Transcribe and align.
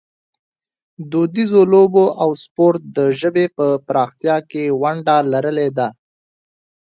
دودیزو 1.11 1.61
لوبو 1.71 2.05
او 2.21 2.29
سپورټ 2.43 2.81
د 2.97 2.97
ژبې 3.19 3.45
په 3.57 3.65
پراختیا 3.87 4.37
کې 4.49 4.63
ونډه 4.81 5.17
لرلې 5.31 5.69
ده. 5.77 5.87